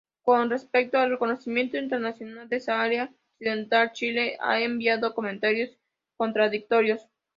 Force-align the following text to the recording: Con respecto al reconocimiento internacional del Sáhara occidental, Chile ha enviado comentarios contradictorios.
Con 0.23 0.49
respecto 0.49 0.97
al 0.97 1.11
reconocimiento 1.11 1.77
internacional 1.77 2.49
del 2.49 2.59
Sáhara 2.59 3.11
occidental, 3.35 3.91
Chile 3.91 4.35
ha 4.41 4.59
enviado 4.59 5.13
comentarios 5.13 5.77
contradictorios. 6.17 7.07